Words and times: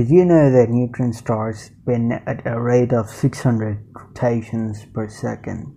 Did 0.00 0.08
you 0.08 0.24
know 0.24 0.50
that 0.50 0.70
neutron 0.70 1.12
stars 1.12 1.64
spin 1.64 2.12
at 2.26 2.46
a 2.46 2.58
rate 2.58 2.94
of 2.94 3.10
600 3.10 3.84
rotations 3.94 4.86
per 4.94 5.10
second? 5.10 5.76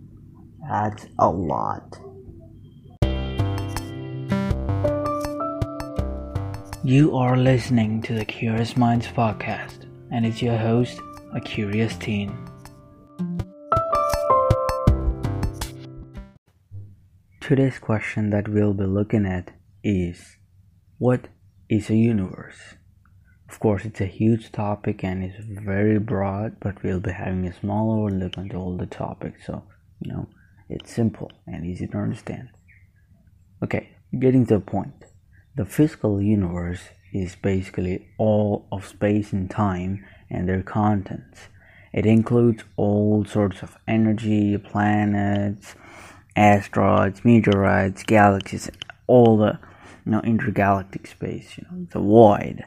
That's 0.69 1.07
a 1.19 1.29
lot. 1.29 1.99
You 6.85 7.17
are 7.17 7.35
listening 7.35 8.01
to 8.03 8.13
the 8.13 8.23
Curious 8.23 8.77
Minds 8.77 9.07
podcast, 9.07 9.89
and 10.09 10.25
it's 10.25 10.41
your 10.41 10.57
host, 10.57 11.01
a 11.35 11.41
curious 11.41 11.97
teen. 11.97 12.31
Today's 17.41 17.77
question 17.77 18.29
that 18.29 18.47
we'll 18.47 18.73
be 18.73 18.85
looking 18.85 19.25
at 19.25 19.51
is 19.83 20.37
What 20.97 21.27
is 21.67 21.89
a 21.89 21.97
universe? 21.97 22.75
Of 23.53 23.59
course, 23.59 23.85
it's 23.85 24.01
a 24.01 24.07
huge 24.07 24.51
topic 24.51 25.03
and 25.03 25.23
it's 25.23 25.37
very 25.37 25.99
broad, 25.99 26.59
but 26.59 26.81
we'll 26.81 26.99
be 26.99 27.11
having 27.11 27.45
a 27.45 27.53
small 27.53 27.91
overlook 27.91 28.35
into 28.35 28.55
all 28.55 28.75
the 28.75 28.87
topics, 28.87 29.45
so 29.45 29.61
you 29.99 30.11
know 30.11 30.27
it's 30.69 30.91
simple 30.91 31.31
and 31.45 31.63
easy 31.63 31.85
to 31.85 31.97
understand. 31.99 32.49
Okay, 33.63 33.91
getting 34.19 34.47
to 34.47 34.55
the 34.55 34.59
point. 34.59 35.05
The 35.55 35.65
physical 35.65 36.19
universe 36.19 36.81
is 37.13 37.35
basically 37.35 38.07
all 38.17 38.65
of 38.71 38.87
space 38.87 39.31
and 39.31 39.47
time 39.47 40.03
and 40.31 40.49
their 40.49 40.63
contents. 40.63 41.41
It 41.93 42.07
includes 42.07 42.63
all 42.75 43.23
sorts 43.23 43.61
of 43.61 43.77
energy, 43.87 44.57
planets, 44.57 45.75
asteroids, 46.35 47.23
meteorites, 47.23 48.01
galaxies, 48.01 48.71
all 49.05 49.37
the 49.37 49.59
you 50.07 50.11
know 50.11 50.21
intergalactic 50.21 51.05
space, 51.05 51.55
you 51.55 51.65
know, 51.69 51.85
the 51.91 51.99
void. 51.99 52.65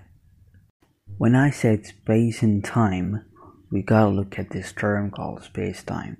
When 1.18 1.34
I 1.34 1.48
said 1.48 1.86
space 1.86 2.42
and 2.42 2.62
time, 2.62 3.24
we 3.70 3.80
gotta 3.80 4.10
look 4.10 4.38
at 4.38 4.50
this 4.50 4.70
term 4.70 5.10
called 5.10 5.42
space 5.42 5.82
time. 5.82 6.18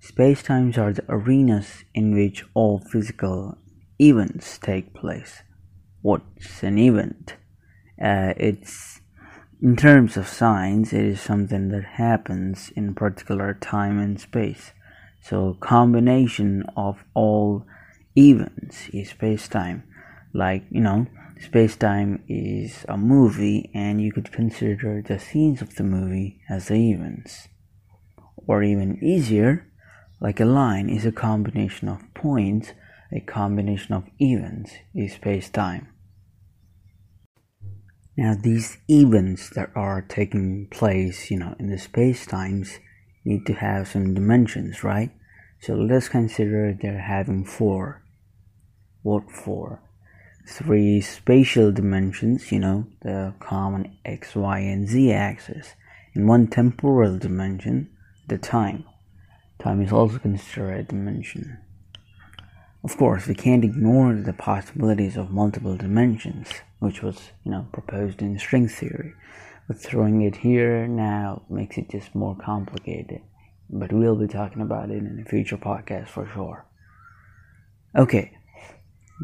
Space 0.00 0.42
times 0.42 0.76
are 0.76 0.92
the 0.92 1.04
arenas 1.08 1.84
in 1.94 2.12
which 2.12 2.44
all 2.52 2.80
physical 2.80 3.56
events 4.00 4.58
take 4.58 4.92
place. 4.92 5.42
What's 6.02 6.64
an 6.64 6.76
event? 6.76 7.36
Uh, 8.02 8.34
it's 8.36 9.00
in 9.62 9.76
terms 9.76 10.16
of 10.16 10.26
science, 10.26 10.92
it 10.92 11.04
is 11.04 11.20
something 11.20 11.68
that 11.68 11.84
happens 11.84 12.72
in 12.74 12.94
particular 12.96 13.54
time 13.54 14.00
and 14.00 14.20
space. 14.20 14.72
So 15.22 15.56
combination 15.60 16.64
of 16.76 17.04
all 17.14 17.64
events 18.18 18.88
is 18.92 19.10
space 19.10 19.46
time. 19.46 19.84
Like 20.34 20.64
you 20.68 20.80
know, 20.80 21.06
Space 21.38 21.76
Time 21.76 22.24
is 22.28 22.86
a 22.88 22.96
movie, 22.96 23.70
and 23.74 24.00
you 24.00 24.10
could 24.10 24.32
consider 24.32 25.02
the 25.02 25.18
scenes 25.18 25.60
of 25.60 25.74
the 25.74 25.84
movie 25.84 26.40
as 26.48 26.68
the 26.68 26.90
events. 26.90 27.48
Or 28.46 28.62
even 28.62 29.02
easier, 29.04 29.70
like 30.18 30.40
a 30.40 30.46
line 30.46 30.88
is 30.88 31.04
a 31.04 31.12
combination 31.12 31.88
of 31.88 32.02
points, 32.14 32.72
a 33.12 33.20
combination 33.20 33.94
of 33.94 34.04
events 34.18 34.72
is 34.94 35.12
space 35.12 35.50
time. 35.50 35.88
Now, 38.16 38.34
these 38.34 38.78
events 38.88 39.50
that 39.50 39.70
are 39.74 40.00
taking 40.00 40.68
place, 40.70 41.30
you 41.30 41.38
know, 41.38 41.54
in 41.58 41.68
the 41.68 41.78
space 41.78 42.24
times 42.24 42.78
need 43.26 43.44
to 43.44 43.52
have 43.52 43.88
some 43.88 44.14
dimensions, 44.14 44.82
right? 44.82 45.10
So 45.60 45.74
let's 45.74 46.08
consider 46.08 46.72
they're 46.72 46.98
having 46.98 47.44
four. 47.44 48.02
What 49.02 49.30
four? 49.30 49.82
Three 50.46 51.00
spatial 51.00 51.72
dimensions, 51.72 52.52
you 52.52 52.60
know, 52.60 52.86
the 53.02 53.34
common 53.40 53.96
x, 54.04 54.34
y, 54.34 54.60
and 54.60 54.88
z 54.88 55.12
axis, 55.12 55.74
and 56.14 56.28
one 56.28 56.46
temporal 56.46 57.18
dimension, 57.18 57.90
the 58.28 58.38
time. 58.38 58.84
Time 59.58 59.82
is 59.82 59.92
also 59.92 60.18
considered 60.18 60.78
a 60.78 60.82
dimension. 60.84 61.58
Of 62.84 62.96
course, 62.96 63.26
we 63.26 63.34
can't 63.34 63.64
ignore 63.64 64.14
the 64.14 64.32
possibilities 64.32 65.16
of 65.16 65.32
multiple 65.32 65.76
dimensions, 65.76 66.48
which 66.78 67.02
was, 67.02 67.32
you 67.44 67.50
know, 67.50 67.66
proposed 67.72 68.22
in 68.22 68.38
string 68.38 68.68
theory. 68.68 69.14
But 69.66 69.78
throwing 69.78 70.22
it 70.22 70.36
here 70.36 70.86
now 70.86 71.42
makes 71.50 71.76
it 71.78 71.90
just 71.90 72.14
more 72.14 72.36
complicated. 72.36 73.22
But 73.68 73.92
we'll 73.92 74.14
be 74.14 74.28
talking 74.28 74.62
about 74.62 74.90
it 74.90 74.98
in 74.98 75.24
a 75.26 75.28
future 75.28 75.56
podcast 75.56 76.08
for 76.08 76.28
sure. 76.32 76.64
Okay, 77.96 78.36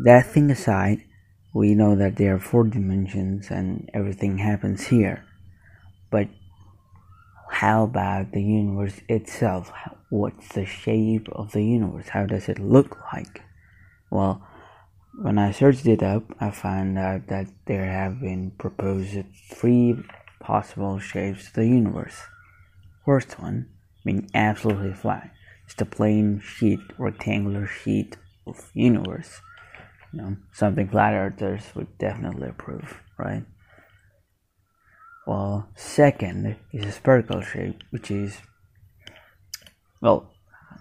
that 0.04 0.26
thing 0.26 0.50
aside, 0.50 1.04
we 1.52 1.74
know 1.74 1.94
that 1.96 2.16
there 2.16 2.34
are 2.34 2.40
four 2.40 2.64
dimensions 2.64 3.50
and 3.50 3.90
everything 3.92 4.38
happens 4.38 4.86
here. 4.86 5.24
But 6.10 6.28
how 7.50 7.84
about 7.84 8.32
the 8.32 8.42
universe 8.42 9.00
itself? 9.08 9.70
What's 10.08 10.48
the 10.48 10.64
shape 10.64 11.28
of 11.30 11.52
the 11.52 11.62
universe? 11.62 12.08
How 12.08 12.26
does 12.26 12.48
it 12.48 12.58
look 12.58 12.98
like? 13.12 13.42
Well, 14.10 14.46
when 15.20 15.38
I 15.38 15.52
searched 15.52 15.86
it 15.86 16.02
up, 16.02 16.24
I 16.41 16.50
found 16.50 16.98
out 16.98 17.26
that 17.26 17.48
there 17.66 17.84
have 17.84 18.20
been 18.20 18.52
proposed 18.52 19.24
three 19.50 19.96
possible 20.41 20.98
shapes 20.98 21.48
of 21.48 21.54
the 21.54 21.66
universe. 21.66 22.22
First 23.04 23.38
one 23.38 23.68
being 24.04 24.30
absolutely 24.34 24.94
flat, 24.94 25.30
just 25.66 25.82
a 25.82 25.84
plain 25.84 26.41
sheet, 26.41 26.80
rectangular 26.98 27.66
sheet 27.66 28.16
of 28.46 28.70
universe 28.74 29.41
you 30.12 30.20
know, 30.20 30.36
something 30.52 30.88
flat 30.88 31.14
earthers 31.14 31.64
would 31.74 31.98
definitely 31.98 32.48
approve, 32.48 33.00
right? 33.18 33.44
Well, 35.26 35.68
second 35.76 36.56
is 36.72 36.84
a 36.84 36.92
spherical 36.92 37.40
shape, 37.40 37.82
which 37.90 38.10
is, 38.10 38.38
well, 40.00 40.30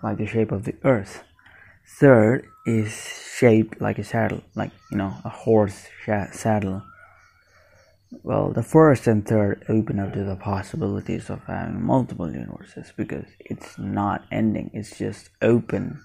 like 0.01 0.17
the 0.17 0.25
shape 0.25 0.51
of 0.51 0.65
the 0.65 0.75
earth. 0.83 1.23
Third 1.99 2.47
is 2.65 2.91
shaped 3.37 3.81
like 3.81 3.99
a 3.99 4.03
saddle, 4.03 4.41
like, 4.55 4.71
you 4.91 4.97
know, 4.97 5.13
a 5.23 5.29
horse 5.29 5.87
saddle. 6.31 6.83
Well, 8.23 8.51
the 8.51 8.63
first 8.63 9.07
and 9.07 9.25
third 9.25 9.63
open 9.69 9.99
up 9.99 10.13
to 10.13 10.23
the 10.23 10.35
possibilities 10.35 11.29
of 11.29 11.43
having 11.45 11.81
multiple 11.81 12.31
universes 12.31 12.91
because 12.97 13.25
it's 13.39 13.77
not 13.77 14.25
ending, 14.31 14.69
it's 14.73 14.97
just 14.97 15.29
open 15.41 16.01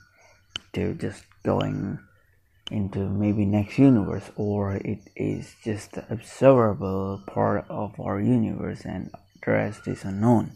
to 0.74 0.94
just 0.94 1.24
going 1.42 1.98
into 2.70 2.98
maybe 2.98 3.44
next 3.44 3.78
universe 3.78 4.30
or 4.36 4.74
it 4.76 4.98
is 5.14 5.54
just 5.62 5.92
the 5.92 6.04
observable 6.12 7.22
part 7.26 7.64
of 7.68 7.98
our 8.00 8.20
universe 8.20 8.84
and 8.84 9.10
the 9.44 9.50
rest 9.52 9.86
is 9.86 10.04
unknown. 10.04 10.52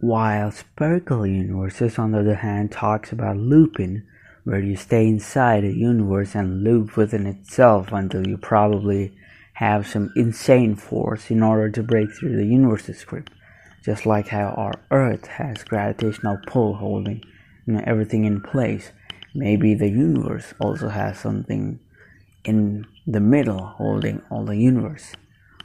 While 0.00 0.52
spherical 0.52 1.26
universes 1.26 1.98
on 1.98 2.12
the 2.12 2.20
other 2.20 2.36
hand 2.36 2.70
talks 2.70 3.10
about 3.10 3.36
looping 3.36 4.04
where 4.44 4.60
you 4.60 4.76
stay 4.76 5.06
inside 5.06 5.64
a 5.64 5.72
universe 5.72 6.34
and 6.34 6.62
loop 6.62 6.96
within 6.96 7.26
itself 7.26 7.92
until 7.92 8.26
you 8.26 8.36
probably 8.38 9.12
have 9.54 9.88
some 9.88 10.12
insane 10.14 10.76
force 10.76 11.30
in 11.30 11.42
order 11.42 11.68
to 11.68 11.82
break 11.82 12.12
through 12.12 12.36
the 12.36 12.46
universe's 12.46 13.04
grip 13.04 13.28
just 13.84 14.06
like 14.06 14.28
how 14.28 14.48
our 14.56 14.74
earth 14.90 15.26
has 15.26 15.64
gravitational 15.64 16.38
pull 16.46 16.74
holding 16.74 17.20
you 17.66 17.72
know 17.72 17.82
everything 17.84 18.24
in 18.24 18.40
place 18.40 18.92
Maybe 19.34 19.74
the 19.74 19.88
universe 19.88 20.54
also 20.60 20.88
has 20.88 21.18
something 21.18 21.80
in 22.44 22.86
the 23.06 23.20
middle 23.20 23.66
holding 23.66 24.22
all 24.30 24.44
the 24.44 24.56
universe. 24.56 25.12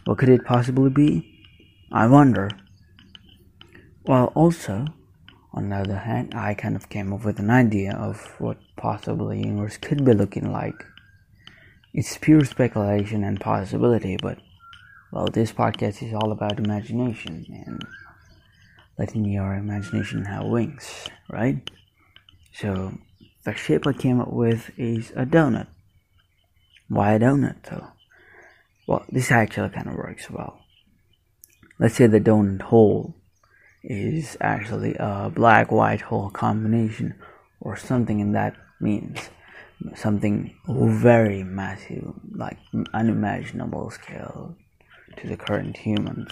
What 0.06 0.18
could 0.18 0.30
it 0.30 0.46
possibly 0.46 0.90
be? 0.90 1.30
I 1.92 2.08
wonder. 2.08 2.50
Well, 4.06 4.32
also, 4.36 4.86
on 5.54 5.70
the 5.70 5.78
other 5.78 5.98
hand, 5.98 6.34
I 6.36 6.56
kind 6.56 6.76
of 6.76 6.90
came 6.90 7.14
up 7.14 7.24
with 7.24 7.40
an 7.40 7.50
idea 7.50 7.94
of 7.94 8.36
what 8.40 8.58
possibly 8.76 9.42
the 9.42 9.48
universe 9.48 9.78
could 9.78 10.04
be 10.04 10.14
looking 10.14 10.52
like. 10.52 10.76
It's 11.94 12.18
pure 12.18 12.44
speculation 12.44 13.24
and 13.24 13.40
possibility, 13.40 14.18
but 14.22 14.40
well, 15.12 15.28
this 15.28 15.54
podcast 15.54 16.02
is 16.02 16.14
all 16.14 16.32
about 16.32 16.58
imagination 16.58 17.46
and 17.68 17.86
letting 18.98 19.26
your 19.26 19.54
imagination 19.54 20.26
have 20.26 20.46
wings, 20.46 21.08
right? 21.30 21.70
So 22.52 22.98
the 23.44 23.54
shape 23.54 23.86
I 23.88 23.94
came 23.94 24.20
up 24.20 24.32
with 24.32 24.72
is 24.78 25.12
a 25.12 25.26
donut. 25.26 25.68
Why 26.88 27.14
a 27.14 27.20
donut 27.20 27.64
though? 27.64 27.88
Well, 28.88 29.06
this 29.10 29.32
actually 29.32 29.70
kind 29.70 29.88
of 29.88 29.96
works 29.96 30.30
well. 30.30 30.60
Let's 31.80 31.96
say 31.96 32.08
the 32.08 32.20
donut 32.20 32.62
hole 32.62 33.16
is 33.84 34.38
actually 34.40 34.96
a 34.96 35.32
black 35.34 35.72
white 35.72 36.02
hole 36.02 36.30
combination 36.30 37.16
or 37.60 37.76
something 37.76 38.20
in 38.20 38.32
that 38.34 38.56
means 38.80 39.30
something 39.96 40.56
very 40.68 41.44
massive 41.44 42.14
like 42.32 42.58
unimaginable 42.94 43.90
scale 43.90 44.56
to 45.18 45.28
the 45.28 45.36
current 45.36 45.76
humans 45.76 46.32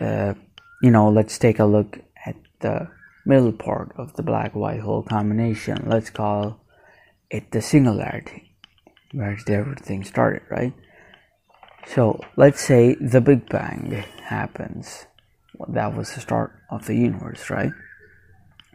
uh, 0.00 0.34
you 0.82 0.90
know 0.90 1.08
let's 1.08 1.38
take 1.38 1.58
a 1.58 1.64
look 1.64 1.98
at 2.24 2.36
the 2.60 2.88
middle 3.26 3.52
part 3.52 3.92
of 3.96 4.14
the 4.14 4.22
black 4.22 4.54
white 4.54 4.80
hole 4.80 5.02
combination. 5.02 5.84
Let's 5.86 6.10
call 6.10 6.60
it 7.28 7.50
the 7.50 7.60
singularity, 7.60 8.54
where 9.12 9.36
everything 9.48 10.04
started, 10.04 10.42
right? 10.48 10.72
So 11.86 12.20
let's 12.36 12.60
say 12.60 12.94
the 12.94 13.20
Big 13.20 13.48
Bang 13.48 14.04
happens. 14.24 15.06
Well, 15.54 15.70
that 15.72 15.96
was 15.96 16.14
the 16.14 16.20
start 16.20 16.52
of 16.70 16.86
the 16.86 16.94
universe, 16.94 17.50
right? 17.50 17.72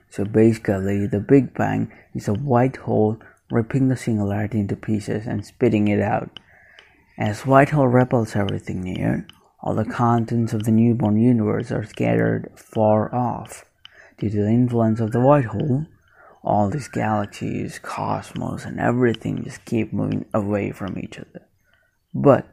So 0.09 0.25
basically, 0.25 1.07
the 1.07 1.19
Big 1.19 1.53
Bang 1.53 1.91
is 2.13 2.27
a 2.27 2.33
white 2.33 2.75
hole 2.75 3.19
ripping 3.49 3.87
the 3.87 3.97
singularity 3.97 4.59
into 4.59 4.75
pieces 4.75 5.27
and 5.27 5.45
spitting 5.45 5.87
it 5.87 6.01
out. 6.01 6.39
As 7.17 7.45
white 7.45 7.69
hole 7.69 7.87
repels 7.87 8.35
everything 8.35 8.81
near, 8.81 9.27
all 9.61 9.75
the 9.75 9.85
contents 9.85 10.53
of 10.53 10.63
the 10.63 10.71
newborn 10.71 11.17
universe 11.17 11.71
are 11.71 11.85
scattered 11.85 12.51
far 12.55 13.13
off. 13.13 13.63
Due 14.21 14.29
to 14.29 14.43
the 14.43 14.49
influence 14.49 14.99
of 14.99 15.11
the 15.11 15.19
white 15.19 15.45
hole, 15.45 15.87
all 16.43 16.69
these 16.69 16.87
galaxies, 16.87 17.79
cosmos, 17.79 18.65
and 18.65 18.79
everything 18.79 19.43
just 19.43 19.65
keep 19.65 19.91
moving 19.91 20.25
away 20.31 20.71
from 20.71 20.99
each 20.99 21.17
other. 21.17 21.47
But 22.13 22.47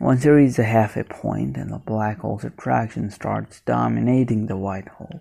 once 0.00 0.22
there 0.22 0.38
is 0.38 0.58
a 0.58 0.64
halfway 0.64 1.02
point 1.02 1.58
and 1.58 1.70
the 1.70 1.78
black 1.78 2.20
hole's 2.20 2.44
attraction 2.44 3.10
starts 3.10 3.60
dominating 3.66 4.46
the 4.46 4.56
white 4.56 4.88
hole, 4.88 5.20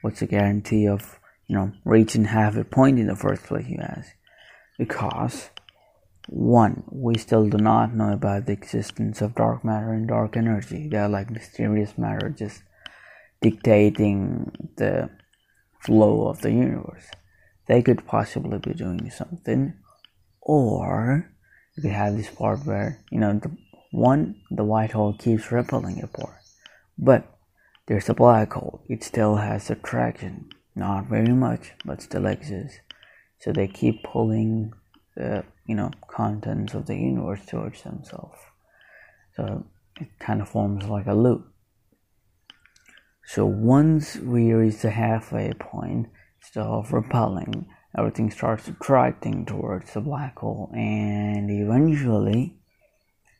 what's 0.00 0.20
the 0.20 0.26
guarantee 0.26 0.88
of 0.88 1.20
you 1.46 1.56
know 1.56 1.72
reaching 1.84 2.24
halfway 2.24 2.62
point 2.62 2.98
in 2.98 3.06
the 3.06 3.14
first 3.14 3.42
place? 3.42 3.66
You 3.68 3.80
ask, 3.82 4.12
because 4.78 5.50
one, 6.26 6.84
we 6.90 7.18
still 7.18 7.50
do 7.50 7.58
not 7.58 7.94
know 7.94 8.14
about 8.14 8.46
the 8.46 8.54
existence 8.54 9.20
of 9.20 9.34
dark 9.34 9.62
matter 9.62 9.92
and 9.92 10.08
dark 10.08 10.38
energy. 10.38 10.88
They 10.88 10.96
are 10.96 11.06
like 11.06 11.28
mysterious 11.28 11.98
matter, 11.98 12.30
just 12.30 12.62
dictating 13.40 14.52
the 14.76 15.10
flow 15.80 16.28
of 16.28 16.40
the 16.42 16.52
universe. 16.52 17.06
They 17.66 17.82
could 17.82 18.06
possibly 18.06 18.58
be 18.58 18.74
doing 18.74 19.10
something, 19.10 19.74
or 20.40 21.30
you 21.76 21.82
could 21.82 21.92
have 21.92 22.16
this 22.16 22.30
part 22.30 22.66
where 22.66 22.98
you 23.10 23.20
know 23.20 23.34
the 23.38 23.56
one 23.92 24.40
the 24.50 24.64
white 24.64 24.92
hole 24.92 25.14
keeps 25.14 25.52
repelling 25.52 26.02
apart, 26.02 26.40
but 26.98 27.38
there's 27.86 28.08
a 28.08 28.14
black 28.14 28.52
hole. 28.52 28.82
It 28.88 29.02
still 29.02 29.36
has 29.36 29.70
attraction, 29.70 30.48
not 30.74 31.06
very 31.06 31.32
much, 31.32 31.72
but 31.84 32.02
still 32.02 32.26
exists. 32.26 32.78
So 33.38 33.52
they 33.52 33.66
keep 33.66 34.04
pulling 34.04 34.72
the 35.16 35.44
you 35.66 35.74
know 35.74 35.90
contents 36.08 36.74
of 36.74 36.86
the 36.86 36.96
universe 36.96 37.44
towards 37.46 37.82
themselves. 37.82 38.38
So 39.36 39.64
it 40.00 40.08
kind 40.18 40.40
of 40.40 40.48
forms 40.48 40.84
like 40.84 41.06
a 41.06 41.14
loop. 41.14 41.46
So 43.32 43.46
once 43.46 44.16
we 44.16 44.52
reach 44.52 44.78
the 44.78 44.90
halfway 44.90 45.52
point, 45.52 46.08
instead 46.42 46.66
of 46.66 46.92
repelling, 46.92 47.68
everything 47.96 48.28
starts 48.28 48.66
attracting 48.66 49.46
towards 49.46 49.94
the 49.94 50.00
black 50.00 50.40
hole, 50.40 50.68
and 50.74 51.48
eventually, 51.48 52.56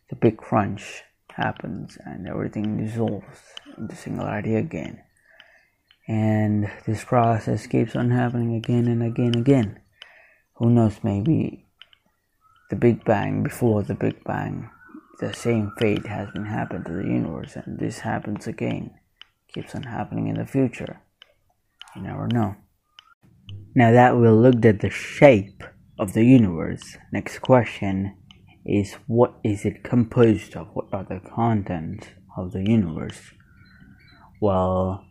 the 0.09 0.15
big 0.15 0.37
crunch 0.37 1.03
happens, 1.33 1.99
and 2.05 2.29
everything 2.29 2.77
dissolves 2.77 3.41
into 3.77 3.97
singularity 3.97 4.55
again. 4.55 5.03
And 6.07 6.71
this 6.87 7.03
process 7.03 7.67
keeps 7.67 7.97
on 7.97 8.13
happening 8.13 8.55
again 8.55 8.87
and 8.87 9.03
again 9.03 9.35
and 9.35 9.37
again. 9.39 9.81
Who 10.59 10.71
knows? 10.71 11.01
Maybe 11.03 11.67
the 12.71 12.77
Big 12.77 13.05
Bang 13.05 13.43
before 13.43 13.83
the 13.83 13.95
Big 13.95 14.23
Bang, 14.23 14.71
the 15.19 15.35
same 15.35 15.73
fate 15.81 16.07
has 16.07 16.31
been 16.31 16.47
happened 16.47 16.87
to 16.87 16.93
the 16.93 17.09
universe, 17.09 17.57
and 17.57 17.77
this 17.81 17.99
happens 17.99 18.47
again 18.47 18.93
keeps 19.53 19.75
on 19.75 19.83
happening 19.85 20.29
in 20.29 20.37
the 20.37 20.47
future. 20.47 21.01
You 21.97 22.03
never 22.03 22.29
know. 22.29 22.57
Now 23.75 23.91
that 23.93 24.17
we 24.17 24.29
looked 24.29 24.65
at 24.65 24.81
the 24.81 24.91
shape 24.91 25.65
of 25.99 26.13
the 26.13 26.25
universe, 26.25 26.97
next 27.13 27.41
question 27.41 28.15
is 28.65 28.95
what 29.07 29.35
is 29.43 29.65
it 29.65 29.83
composed 29.83 30.55
of? 30.57 30.69
What 30.75 30.87
are 30.93 31.03
the 31.05 31.21
contents 31.21 32.07
of 32.37 32.53
the 32.53 32.69
universe? 32.69 33.33
Well, 34.41 35.05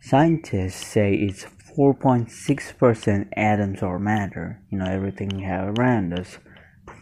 scientists 0.00 0.84
say 0.86 1.14
it's 1.14 1.46
4.6% 1.76 3.28
atoms 3.36 3.82
or 3.82 3.98
matter, 3.98 4.62
you 4.70 4.78
know, 4.78 4.86
everything 4.86 5.28
we 5.36 5.42
have 5.42 5.78
around 5.78 6.18
us, 6.18 6.38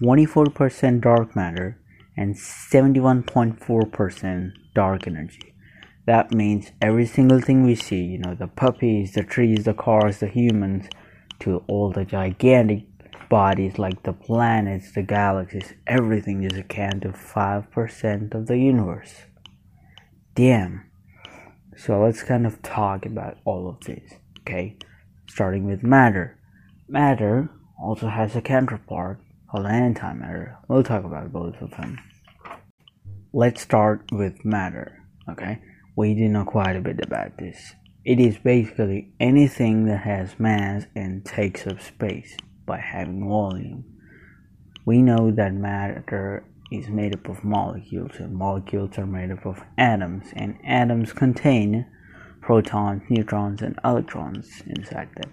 24% 0.03 1.01
dark 1.01 1.37
matter, 1.37 1.79
and 2.17 2.35
71.4% 2.35 4.53
dark 4.75 5.07
energy 5.07 5.54
that 6.07 6.33
means 6.33 6.73
every 6.81 7.07
single 7.07 7.41
thing 7.41 7.65
we 7.65 7.75
see, 7.75 8.03
you 8.03 8.19
know, 8.19 8.35
the 8.35 8.47
puppies, 8.47 9.13
the 9.13 9.23
trees, 9.23 9.65
the 9.65 9.75
cars, 9.75 10.19
the 10.19 10.29
humans, 10.29 10.87
to 11.41 11.65
all 11.67 11.91
the 11.91 12.05
gigantic 12.05 12.85
bodies 13.29 13.79
like 13.79 14.03
the 14.03 14.13
planets, 14.13 14.93
the 14.93 15.03
galaxies, 15.03 15.75
everything 15.87 16.45
is 16.45 16.57
account 16.57 17.03
to 17.03 17.09
5% 17.09 18.35
of 18.35 18.47
the 18.47 18.59
universe. 18.59 19.15
Damn. 20.35 20.85
So 21.77 22.01
let's 22.01 22.23
kind 22.23 22.47
of 22.47 22.63
talk 22.63 23.07
about 23.07 23.39
all 23.45 23.69
of 23.69 23.81
this, 23.81 24.13
okay? 24.41 24.77
Starting 25.29 25.67
with 25.67 25.83
matter. 25.83 26.39
Matter 26.87 27.51
also 27.83 28.09
has 28.09 28.37
a 28.37 28.43
counterpart 28.43 29.21
called 29.51 29.67
antimatter. 29.67 30.57
We'll 30.69 30.85
talk 30.85 31.05
about 31.05 31.33
both 31.33 31.61
of 31.61 31.71
them. 31.73 31.99
Let's 33.33 33.63
start 33.63 34.05
with 34.13 34.45
matter, 34.45 35.03
okay? 35.29 35.61
We 35.97 36.15
do 36.15 36.29
know 36.29 36.45
quite 36.45 36.77
a 36.77 36.81
bit 36.81 37.01
about 37.03 37.39
this. 37.39 37.75
It 38.05 38.21
is 38.21 38.37
basically 38.39 39.13
anything 39.19 39.87
that 39.87 40.03
has 40.03 40.39
mass 40.39 40.87
and 40.95 41.25
takes 41.25 41.67
up 41.67 41.81
space 41.81 42.37
by 42.67 42.79
having 42.79 43.29
volume. 43.29 43.85
We 44.85 45.01
know 45.01 45.31
that 45.31 45.55
matter 45.55 46.45
is 46.71 46.89
made 46.89 47.15
up 47.15 47.29
of 47.29 47.45
molecules, 47.45 48.17
and 48.19 48.35
molecules 48.35 48.99
are 48.99 49.07
made 49.07 49.31
up 49.31 49.47
of 49.47 49.63
atoms, 49.79 50.27
and 50.35 50.59
atoms 50.65 51.13
contain 51.13 51.87
protons, 52.41 53.03
neutrons, 53.09 53.63
and 53.63 53.79
electrons 53.85 54.63
inside 54.67 55.09
them. 55.17 55.33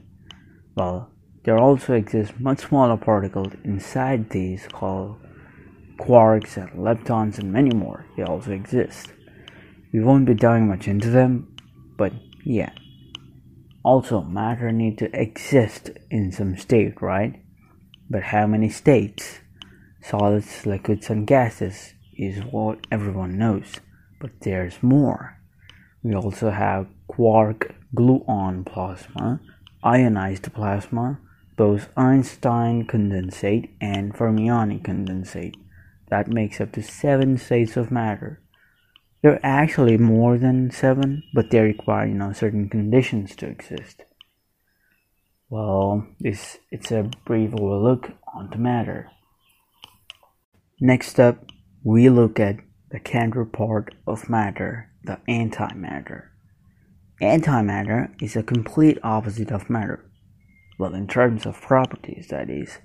Well, 0.76 1.12
there 1.44 1.58
also 1.58 1.94
exist 1.94 2.40
much 2.40 2.60
smaller 2.60 2.98
particles 2.98 3.54
inside 3.64 4.30
these 4.30 4.68
called 4.72 5.18
quarks 5.98 6.56
and 6.56 6.72
leptons 6.80 7.40
and 7.40 7.52
many 7.52 7.76
more. 7.76 8.06
They 8.16 8.24
also 8.24 8.52
exist. 8.52 9.12
We 9.94 10.00
won't 10.02 10.26
be 10.26 10.34
diving 10.34 10.68
much 10.68 10.88
into 10.88 11.10
them, 11.10 11.56
but 11.98 12.14
yeah. 12.44 12.72
Also, 13.84 14.22
matter 14.22 14.72
need 14.72 14.98
to 15.00 15.20
exist 15.20 15.90
in 16.10 16.32
some 16.32 16.56
state, 16.58 17.02
right? 17.02 17.42
But 18.10 18.24
how 18.24 18.48
many 18.48 18.70
states? 18.70 19.40
Solids, 20.02 20.66
liquids, 20.66 21.10
and 21.10 21.28
gases 21.28 21.94
is 22.18 22.44
what 22.44 22.86
everyone 22.92 23.38
knows, 23.38 23.76
but 24.20 24.32
there's 24.42 24.82
more. 24.82 25.38
We 26.04 26.16
also 26.16 26.52
have 26.52 26.88
quark 27.08 27.76
gluon 27.96 28.66
plasma, 28.66 29.40
ionized 29.84 30.52
plasma, 30.54 31.20
Bose-Einstein 31.58 32.88
condensate, 32.88 33.70
and 33.80 34.14
fermionic 34.14 34.84
condensate. 34.84 35.56
That 36.10 36.28
makes 36.28 36.60
up 36.60 36.72
to 36.74 36.84
seven 36.84 37.38
states 37.38 37.78
of 37.78 37.92
matter. 37.92 38.41
There 39.22 39.34
are 39.34 39.40
actually 39.44 39.98
more 39.98 40.40
than 40.40 40.72
seven, 40.72 41.24
but 41.32 41.52
they 41.52 41.60
require 41.60 42.08
you 42.08 42.16
know 42.16 42.34
certain 42.34 42.70
conditions 42.70 43.36
to 43.36 43.48
exist. 43.48 44.04
Well, 45.48 46.08
this 46.20 46.58
it's 46.72 46.92
a 46.92 47.10
brief 47.26 47.54
overlook 47.54 48.14
on 48.34 48.50
the 48.50 48.58
matter. 48.58 49.12
Next 50.80 51.20
up, 51.20 51.46
we 51.84 52.10
look 52.10 52.40
at 52.40 52.58
the 52.90 53.00
counterpart 53.00 53.94
of 54.08 54.28
matter, 54.28 54.90
the 55.04 55.20
antimatter. 55.30 56.30
Antimatter 57.22 58.10
is 58.20 58.36
a 58.36 58.42
complete 58.42 58.98
opposite 59.04 59.52
of 59.52 59.70
matter. 59.70 60.04
Well, 60.80 60.96
in 60.96 61.06
terms 61.06 61.46
of 61.46 61.62
properties, 61.62 62.30
that 62.30 62.50
is. 62.50 62.80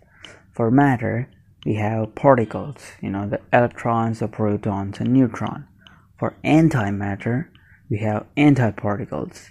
For 0.52 0.70
matter, 0.70 1.30
we 1.64 1.76
have 1.76 2.14
particles, 2.14 2.92
you 3.00 3.08
know, 3.08 3.26
the 3.26 3.40
electrons, 3.54 4.18
the 4.18 4.28
protons, 4.28 5.00
and 5.00 5.14
neutrons 5.14 5.64
for 6.18 6.36
antimatter, 6.44 7.48
we 7.90 7.98
have 7.98 8.26
antiparticles. 8.36 9.50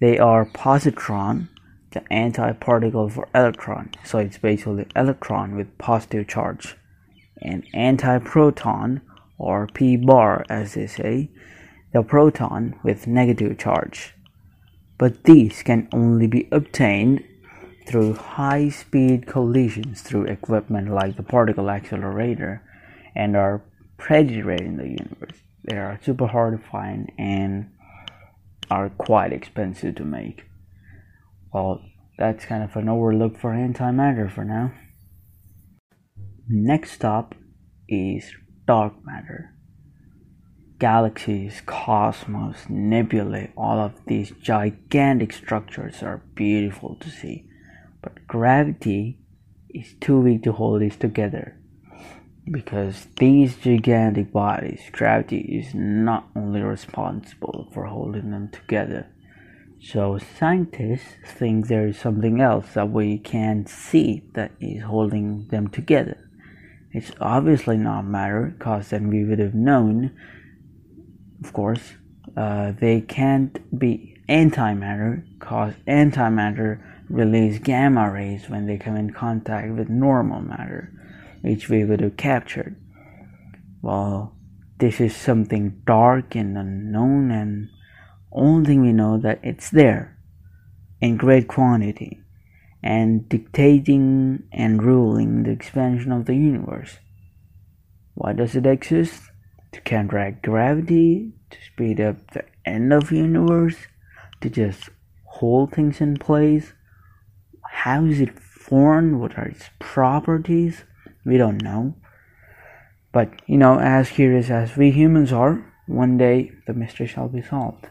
They 0.00 0.18
are 0.18 0.44
positron, 0.44 1.48
the 1.92 2.00
antiparticle 2.10 3.12
for 3.12 3.28
electron. 3.34 3.90
So 4.04 4.18
it's 4.18 4.38
basically 4.38 4.86
electron 4.96 5.56
with 5.56 5.78
positive 5.78 6.26
charge. 6.26 6.76
And 7.40 7.64
antiproton, 7.72 9.02
or 9.38 9.66
p 9.68 9.96
bar 9.96 10.44
as 10.48 10.74
they 10.74 10.86
say, 10.86 11.30
the 11.92 12.02
proton 12.02 12.78
with 12.82 13.06
negative 13.06 13.58
charge. 13.58 14.14
But 14.98 15.24
these 15.24 15.62
can 15.62 15.88
only 15.92 16.26
be 16.26 16.48
obtained 16.52 17.24
through 17.86 18.14
high 18.14 18.68
speed 18.68 19.26
collisions 19.26 20.02
through 20.02 20.24
equipment 20.24 20.90
like 20.90 21.16
the 21.16 21.22
particle 21.22 21.70
accelerator 21.70 22.62
and 23.14 23.36
are 23.36 23.62
in 24.08 24.76
the 24.76 24.88
universe. 24.88 25.40
They 25.64 25.76
are 25.76 26.00
super 26.02 26.26
hard 26.26 26.60
to 26.60 26.68
find 26.70 27.12
and 27.18 27.70
are 28.70 28.88
quite 28.88 29.32
expensive 29.32 29.96
to 29.96 30.04
make. 30.04 30.44
Well, 31.52 31.82
that's 32.18 32.44
kind 32.44 32.62
of 32.62 32.76
an 32.76 32.88
overlook 32.88 33.38
for 33.38 33.50
antimatter 33.50 34.32
for 34.32 34.44
now. 34.44 34.72
Next 36.48 37.04
up 37.04 37.34
is 37.88 38.32
dark 38.66 38.94
matter. 39.04 39.54
Galaxies, 40.78 41.60
cosmos, 41.66 42.66
nebulae, 42.70 43.52
all 43.56 43.78
of 43.78 43.92
these 44.06 44.30
gigantic 44.30 45.32
structures 45.32 46.02
are 46.02 46.22
beautiful 46.34 46.96
to 47.00 47.10
see, 47.10 47.46
but 48.02 48.26
gravity 48.26 49.18
is 49.68 49.94
too 50.00 50.20
weak 50.20 50.42
to 50.44 50.52
hold 50.52 50.80
these 50.80 50.96
together 50.96 51.59
because 52.50 53.06
these 53.18 53.56
gigantic 53.56 54.32
bodies, 54.32 54.82
gravity 54.90 55.38
is 55.38 55.74
not 55.74 56.28
only 56.34 56.60
responsible 56.60 57.68
for 57.72 57.86
holding 57.86 58.30
them 58.30 58.48
together. 58.48 59.06
So 59.80 60.18
scientists 60.18 61.14
think 61.24 61.68
there 61.68 61.86
is 61.86 61.98
something 61.98 62.40
else 62.40 62.74
that 62.74 62.90
we 62.90 63.18
can't 63.18 63.68
see 63.68 64.24
that 64.34 64.52
is 64.60 64.82
holding 64.82 65.46
them 65.48 65.68
together. 65.68 66.28
It's 66.92 67.12
obviously 67.20 67.76
not 67.76 68.02
matter, 68.02 68.54
because 68.58 68.88
then 68.88 69.08
we 69.08 69.24
would 69.24 69.38
have 69.38 69.54
known. 69.54 70.10
Of 71.42 71.52
course, 71.52 71.94
uh, 72.36 72.72
they 72.72 73.00
can't 73.00 73.78
be 73.78 74.18
antimatter, 74.28 75.24
because 75.38 75.74
antimatter 75.86 76.82
release 77.08 77.58
gamma 77.58 78.10
rays 78.10 78.48
when 78.50 78.66
they 78.66 78.76
come 78.76 78.96
in 78.96 79.12
contact 79.12 79.72
with 79.72 79.88
normal 79.88 80.40
matter 80.40 80.92
which 81.42 81.68
we 81.68 81.84
would 81.84 82.00
have 82.00 82.16
captured. 82.16 82.76
Well, 83.82 84.36
this 84.78 85.00
is 85.00 85.14
something 85.14 85.82
dark 85.84 86.34
and 86.34 86.56
unknown, 86.56 87.30
and 87.30 87.68
only 88.32 88.66
thing 88.66 88.82
we 88.82 88.92
know 88.92 89.18
that 89.18 89.40
it's 89.42 89.70
there 89.70 90.18
in 91.00 91.16
great 91.16 91.48
quantity 91.48 92.20
and 92.82 93.28
dictating 93.28 94.42
and 94.52 94.82
ruling 94.82 95.42
the 95.42 95.50
expansion 95.50 96.12
of 96.12 96.26
the 96.26 96.34
universe. 96.34 96.98
Why 98.14 98.32
does 98.32 98.54
it 98.54 98.66
exist? 98.66 99.22
To 99.72 99.80
counteract 99.82 100.42
gravity, 100.42 101.32
to 101.50 101.58
speed 101.62 102.00
up 102.00 102.32
the 102.32 102.44
end 102.64 102.92
of 102.92 103.08
the 103.08 103.16
universe, 103.16 103.76
to 104.40 104.50
just 104.50 104.88
hold 105.24 105.72
things 105.72 106.00
in 106.00 106.16
place. 106.16 106.72
How 107.70 108.04
is 108.04 108.20
it 108.20 108.38
formed? 108.38 109.20
What 109.20 109.38
are 109.38 109.46
its 109.46 109.70
properties? 109.78 110.84
We 111.24 111.36
don't 111.36 111.62
know. 111.62 111.96
But, 113.12 113.42
you 113.46 113.58
know, 113.58 113.78
as 113.78 114.10
curious 114.10 114.50
as 114.50 114.76
we 114.76 114.90
humans 114.90 115.32
are, 115.32 115.72
one 115.86 116.16
day 116.16 116.52
the 116.66 116.74
mystery 116.74 117.06
shall 117.06 117.28
be 117.28 117.42
solved. 117.42 117.88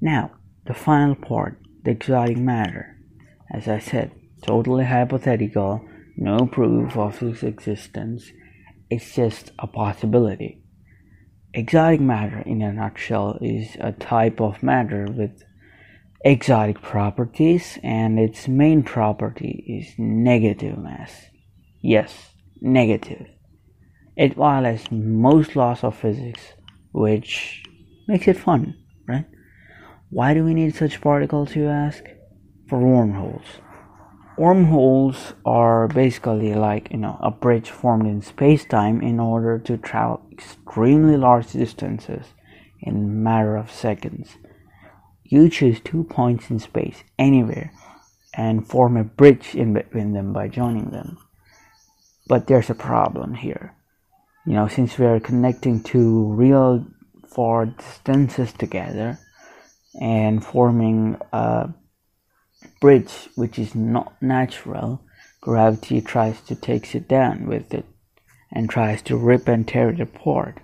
Now, 0.00 0.32
the 0.66 0.74
final 0.74 1.14
part, 1.14 1.60
the 1.84 1.92
exotic 1.92 2.36
matter. 2.36 2.96
As 3.52 3.68
I 3.68 3.78
said, 3.78 4.12
totally 4.42 4.84
hypothetical, 4.84 5.84
no 6.16 6.46
proof 6.46 6.96
of 6.96 7.22
its 7.22 7.42
existence, 7.42 8.30
it's 8.88 9.14
just 9.14 9.52
a 9.58 9.66
possibility. 9.66 10.62
Exotic 11.54 12.00
matter, 12.00 12.40
in 12.40 12.62
a 12.62 12.72
nutshell, 12.72 13.38
is 13.40 13.76
a 13.80 13.92
type 13.92 14.40
of 14.40 14.62
matter 14.62 15.06
with 15.08 15.42
exotic 16.24 16.82
properties, 16.82 17.78
and 17.82 18.18
its 18.18 18.48
main 18.48 18.82
property 18.82 19.64
is 19.66 19.94
negative 19.98 20.78
mass. 20.78 21.29
Yes, 21.80 22.30
negative. 22.60 23.26
It 24.16 24.34
violates 24.34 24.90
most 24.90 25.56
laws 25.56 25.82
of 25.82 25.96
physics, 25.96 26.52
which 26.92 27.62
makes 28.06 28.28
it 28.28 28.36
fun, 28.36 28.76
right? 29.08 29.24
Why 30.10 30.34
do 30.34 30.44
we 30.44 30.52
need 30.52 30.74
such 30.74 31.00
particles, 31.00 31.56
you 31.56 31.68
ask? 31.68 32.04
For 32.68 32.78
wormholes. 32.78 33.46
Wormholes 34.36 35.34
are 35.44 35.88
basically 35.88 36.54
like, 36.54 36.90
you 36.90 36.98
know, 36.98 37.18
a 37.20 37.30
bridge 37.30 37.70
formed 37.70 38.06
in 38.06 38.22
space-time 38.22 39.00
in 39.00 39.18
order 39.18 39.58
to 39.58 39.76
travel 39.76 40.26
extremely 40.32 41.16
large 41.16 41.52
distances 41.52 42.26
in 42.80 42.94
a 42.94 42.98
matter 42.98 43.56
of 43.56 43.70
seconds. 43.70 44.36
You 45.24 45.48
choose 45.48 45.80
two 45.80 46.04
points 46.04 46.50
in 46.50 46.58
space, 46.58 47.04
anywhere, 47.18 47.72
and 48.34 48.66
form 48.66 48.96
a 48.96 49.04
bridge 49.04 49.54
in 49.54 49.72
between 49.74 50.12
them 50.12 50.32
by 50.32 50.48
joining 50.48 50.90
them. 50.90 51.18
But 52.30 52.46
there's 52.46 52.70
a 52.70 52.76
problem 52.76 53.34
here. 53.34 53.74
You 54.46 54.52
know, 54.52 54.68
since 54.68 54.96
we 54.96 55.04
are 55.04 55.18
connecting 55.18 55.82
two 55.82 56.26
real 56.26 56.86
far 57.26 57.66
distances 57.66 58.52
together 58.52 59.18
and 60.00 60.44
forming 60.44 61.16
a 61.32 61.70
bridge 62.80 63.28
which 63.34 63.58
is 63.58 63.74
not 63.74 64.14
natural, 64.22 65.02
gravity 65.40 66.00
tries 66.00 66.40
to 66.42 66.54
takes 66.54 66.94
it 66.94 67.08
down 67.08 67.48
with 67.48 67.74
it 67.74 67.86
and 68.52 68.70
tries 68.70 69.02
to 69.02 69.16
rip 69.16 69.48
and 69.48 69.66
tear 69.66 69.90
it 69.90 70.00
apart. 70.00 70.60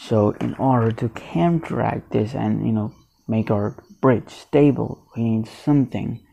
So 0.00 0.30
in 0.40 0.54
order 0.54 0.90
to 0.90 1.10
counteract 1.10 2.10
this 2.10 2.34
and 2.34 2.66
you 2.66 2.72
know 2.72 2.92
make 3.28 3.52
our 3.52 3.76
bridge 4.00 4.30
stable, 4.30 5.06
we 5.14 5.22
need 5.22 5.46
something 5.46 6.26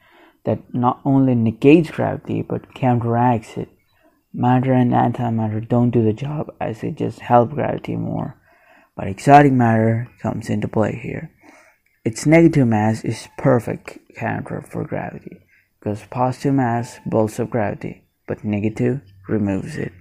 that 0.45 0.73
not 0.73 1.01
only 1.05 1.35
negates 1.35 1.91
gravity 1.91 2.41
but 2.41 2.73
counteracts 2.73 3.55
it 3.55 3.69
Matter 4.33 4.73
and 4.73 4.91
antimatter 4.91 5.67
don't 5.67 5.89
do 5.89 6.03
the 6.03 6.13
job 6.13 6.53
as 6.61 6.81
they 6.81 6.91
just 6.91 7.19
help 7.19 7.51
gravity 7.51 7.95
more. 7.95 8.37
But 8.95 9.07
exotic 9.07 9.53
matter 9.53 10.09
comes 10.21 10.49
into 10.49 10.67
play 10.67 10.99
here. 11.01 11.31
Its 12.05 12.25
negative 12.25 12.67
mass 12.67 13.03
is 13.03 13.27
perfect 13.37 13.99
counter 14.15 14.61
for 14.61 14.83
gravity 14.83 15.39
because 15.79 16.05
positive 16.09 16.53
mass 16.53 16.99
bolsters 17.05 17.45
up 17.45 17.49
gravity, 17.49 18.03
but 18.27 18.43
negative 18.43 19.01
removes 19.27 19.77
it. 19.77 19.93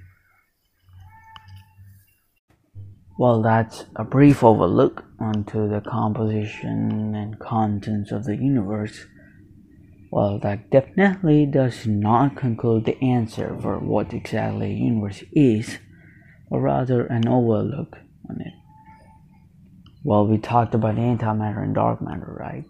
Well, 3.18 3.42
that's 3.42 3.86
a 3.96 4.04
brief 4.04 4.44
overlook 4.44 5.04
onto 5.18 5.68
the 5.68 5.80
composition 5.80 7.14
and 7.14 7.38
contents 7.38 8.12
of 8.12 8.24
the 8.24 8.36
universe. 8.36 9.06
Well, 10.10 10.38
that 10.38 10.70
definitely 10.70 11.44
does 11.46 11.86
not 11.86 12.36
conclude 12.36 12.86
the 12.86 13.02
answer 13.02 13.56
for 13.60 13.78
what 13.78 14.14
exactly 14.14 14.72
universe 14.72 15.22
is, 15.32 15.78
but 16.50 16.60
rather 16.60 17.04
an 17.06 17.28
overlook 17.28 17.98
on 18.28 18.40
it. 18.40 18.54
Well, 20.02 20.26
we 20.26 20.38
talked 20.38 20.74
about 20.74 20.96
antimatter 20.96 21.62
and 21.62 21.74
dark 21.74 22.00
matter, 22.00 22.36
right? 22.40 22.64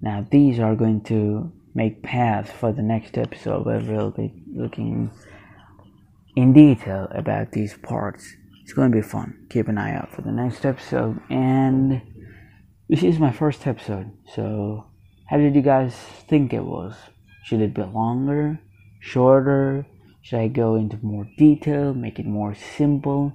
Now, 0.00 0.26
these 0.30 0.58
are 0.58 0.74
going 0.74 1.02
to 1.04 1.52
make 1.74 2.02
paths 2.02 2.50
for 2.50 2.72
the 2.72 2.82
next 2.82 3.18
episode 3.18 3.66
where 3.66 3.80
we'll 3.80 4.10
be 4.10 4.32
looking 4.54 5.10
in 6.36 6.52
detail 6.52 7.08
about 7.10 7.52
these 7.52 7.76
parts. 7.76 8.34
It's 8.62 8.72
going 8.72 8.90
to 8.90 8.96
be 8.96 9.02
fun. 9.02 9.46
Keep 9.50 9.68
an 9.68 9.78
eye 9.78 9.94
out 9.94 10.14
for 10.14 10.22
the 10.22 10.32
next 10.32 10.64
episode. 10.64 11.20
And 11.28 12.00
this 12.88 13.02
is 13.02 13.18
my 13.18 13.32
first 13.32 13.66
episode, 13.66 14.10
so 14.34 14.86
how 15.32 15.38
did 15.38 15.54
you 15.54 15.62
guys 15.62 15.94
think 16.28 16.52
it 16.52 16.62
was? 16.62 16.94
Should 17.42 17.62
it 17.62 17.72
be 17.72 17.82
longer, 17.82 18.60
shorter? 19.00 19.86
Should 20.20 20.40
I 20.40 20.48
go 20.48 20.74
into 20.74 20.98
more 21.00 21.26
detail, 21.38 21.94
make 21.94 22.18
it 22.18 22.26
more 22.26 22.54
simple? 22.54 23.32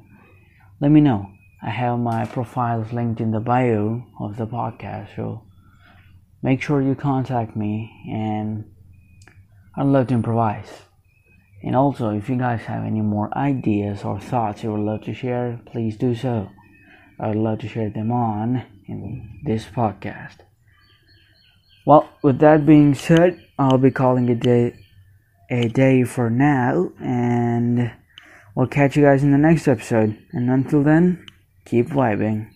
Let 0.79 0.91
me 0.91 1.01
know. 1.01 1.31
I 1.59 1.71
have 1.71 1.97
my 1.97 2.25
profiles 2.25 2.93
linked 2.93 3.19
in 3.19 3.31
the 3.31 3.39
bio 3.39 4.05
of 4.19 4.37
the 4.37 4.45
podcast, 4.45 5.15
so 5.15 5.41
make 6.43 6.61
sure 6.61 6.83
you 6.83 6.93
contact 6.93 7.55
me 7.55 7.91
and 8.07 8.65
I'd 9.75 9.87
love 9.87 10.09
to 10.09 10.13
improvise. 10.13 10.83
And 11.63 11.75
also, 11.75 12.11
if 12.11 12.29
you 12.29 12.37
guys 12.37 12.61
have 12.65 12.83
any 12.83 13.01
more 13.01 13.35
ideas 13.35 14.03
or 14.03 14.19
thoughts 14.19 14.61
you 14.61 14.71
would 14.71 14.85
love 14.85 15.01
to 15.05 15.15
share, 15.15 15.59
please 15.65 15.97
do 15.97 16.13
so. 16.13 16.51
I 17.19 17.29
would 17.29 17.37
love 17.37 17.57
to 17.61 17.67
share 17.67 17.89
them 17.89 18.11
on 18.11 18.63
in 18.87 19.41
this 19.43 19.65
podcast. 19.65 20.46
Well, 21.87 22.09
with 22.21 22.39
that 22.39 22.65
being 22.65 22.95
said, 22.95 23.39
I'll 23.57 23.77
be 23.77 23.91
calling 23.91 24.27
it 24.27 24.45
a, 24.45 24.73
a 25.49 25.69
day 25.69 26.03
for 26.03 26.29
now, 26.29 26.91
and 26.99 27.93
we'll 28.53 28.67
catch 28.67 28.97
you 28.97 29.03
guys 29.03 29.23
in 29.23 29.31
the 29.31 29.37
next 29.37 29.69
episode. 29.69 30.17
And 30.33 30.49
until 30.49 30.83
then, 30.83 31.25
keep 31.63 31.87
vibing. 31.87 32.49